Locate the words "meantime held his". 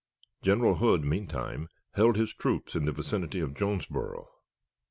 1.03-2.33